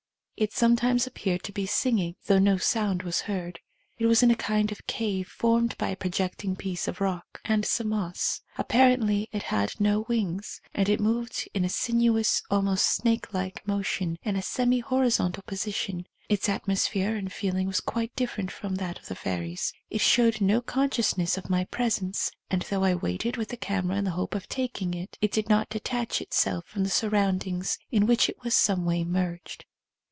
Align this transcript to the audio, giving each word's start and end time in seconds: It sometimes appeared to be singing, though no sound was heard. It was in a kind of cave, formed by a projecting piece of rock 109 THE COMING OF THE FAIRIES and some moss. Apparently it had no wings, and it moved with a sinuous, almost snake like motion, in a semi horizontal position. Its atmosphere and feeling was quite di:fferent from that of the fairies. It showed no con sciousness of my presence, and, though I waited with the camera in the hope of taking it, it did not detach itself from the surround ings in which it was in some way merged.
It 0.37 0.53
sometimes 0.53 1.05
appeared 1.05 1.43
to 1.43 1.51
be 1.51 1.67
singing, 1.67 2.15
though 2.25 2.39
no 2.39 2.57
sound 2.57 3.03
was 3.03 3.21
heard. 3.21 3.59
It 3.99 4.07
was 4.07 4.23
in 4.23 4.31
a 4.31 4.35
kind 4.35 4.71
of 4.71 4.87
cave, 4.87 5.27
formed 5.27 5.77
by 5.77 5.89
a 5.89 5.95
projecting 5.95 6.55
piece 6.55 6.87
of 6.87 6.99
rock 6.99 7.39
109 7.45 7.61
THE 7.61 7.67
COMING 7.67 7.67
OF 7.67 7.67
THE 7.67 7.69
FAIRIES 7.69 7.77
and 7.77 7.77
some 7.77 7.89
moss. 7.89 8.41
Apparently 8.57 9.29
it 9.31 9.43
had 9.43 9.79
no 9.79 9.99
wings, 10.09 10.59
and 10.73 10.89
it 10.89 10.99
moved 10.99 11.47
with 11.53 11.63
a 11.63 11.69
sinuous, 11.69 12.41
almost 12.49 12.87
snake 12.91 13.35
like 13.35 13.67
motion, 13.67 14.17
in 14.23 14.35
a 14.35 14.41
semi 14.41 14.79
horizontal 14.79 15.43
position. 15.43 16.07
Its 16.27 16.49
atmosphere 16.49 17.15
and 17.15 17.31
feeling 17.31 17.67
was 17.67 17.79
quite 17.79 18.15
di:fferent 18.15 18.49
from 18.49 18.73
that 18.77 18.97
of 18.97 19.09
the 19.09 19.15
fairies. 19.15 19.71
It 19.91 20.01
showed 20.01 20.41
no 20.41 20.59
con 20.59 20.89
sciousness 20.89 21.37
of 21.37 21.51
my 21.51 21.65
presence, 21.65 22.31
and, 22.49 22.63
though 22.63 22.83
I 22.83 22.95
waited 22.95 23.37
with 23.37 23.49
the 23.49 23.57
camera 23.57 23.97
in 23.97 24.05
the 24.05 24.11
hope 24.17 24.33
of 24.33 24.47
taking 24.49 24.95
it, 24.95 25.19
it 25.21 25.31
did 25.31 25.49
not 25.49 25.69
detach 25.69 26.19
itself 26.19 26.65
from 26.65 26.83
the 26.83 26.89
surround 26.89 27.45
ings 27.45 27.77
in 27.91 28.07
which 28.07 28.27
it 28.27 28.37
was 28.41 28.55
in 28.55 28.63
some 28.63 28.85
way 28.85 29.03
merged. 29.03 29.65